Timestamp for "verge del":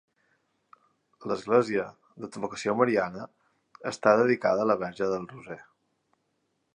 4.85-5.31